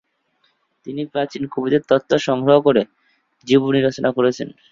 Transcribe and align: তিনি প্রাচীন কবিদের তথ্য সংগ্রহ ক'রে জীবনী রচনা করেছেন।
তিনি 0.85 1.01
প্রাচীন 1.05 1.43
কবিদের 1.47 1.83
তথ্য 1.89 2.09
সংগ্রহ 2.19 2.57
ক'রে 2.61 2.83
জীবনী 3.47 3.79
রচনা 3.81 4.09
করেছেন। 4.11 4.47